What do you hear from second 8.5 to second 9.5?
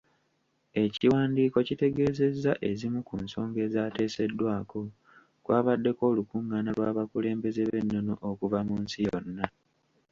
mu nsi yonna.